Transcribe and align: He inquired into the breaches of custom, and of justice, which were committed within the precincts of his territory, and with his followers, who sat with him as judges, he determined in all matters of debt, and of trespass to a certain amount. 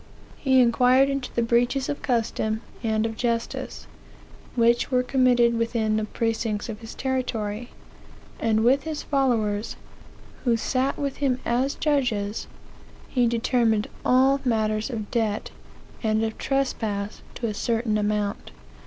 He 0.39 0.59
inquired 0.61 1.09
into 1.09 1.31
the 1.31 1.43
breaches 1.43 1.87
of 1.87 2.01
custom, 2.01 2.61
and 2.83 3.05
of 3.05 3.15
justice, 3.15 3.85
which 4.55 4.89
were 4.89 5.03
committed 5.03 5.55
within 5.55 5.95
the 5.95 6.05
precincts 6.05 6.69
of 6.69 6.79
his 6.79 6.95
territory, 6.95 7.69
and 8.39 8.63
with 8.63 8.81
his 8.81 9.03
followers, 9.03 9.75
who 10.43 10.57
sat 10.57 10.97
with 10.97 11.17
him 11.17 11.39
as 11.45 11.75
judges, 11.75 12.47
he 13.09 13.27
determined 13.27 13.85
in 13.85 13.91
all 14.03 14.41
matters 14.43 14.89
of 14.89 15.11
debt, 15.11 15.51
and 16.01 16.23
of 16.23 16.35
trespass 16.39 17.21
to 17.35 17.45
a 17.45 17.53
certain 17.53 17.95
amount. 17.95 18.49